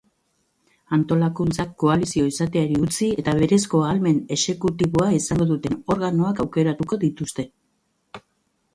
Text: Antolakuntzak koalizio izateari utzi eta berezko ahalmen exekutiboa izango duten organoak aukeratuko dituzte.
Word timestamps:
Antolakuntzak 0.95 1.75
koalizio 1.83 2.25
izateari 2.31 2.79
utzi 2.87 3.11
eta 3.25 3.37
berezko 3.43 3.83
ahalmen 3.89 4.19
exekutiboa 4.39 5.13
izango 5.21 5.51
duten 5.55 5.81
organoak 5.97 6.45
aukeratuko 6.49 7.05
dituzte. 7.09 7.51